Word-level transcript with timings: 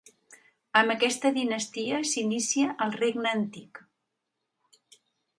Amb 0.79 0.91
aquesta 0.93 1.31
dinastia 1.35 1.99
s'inicia 2.11 2.71
el 2.85 2.95
Regne 3.01 3.33
antic. 3.41 3.83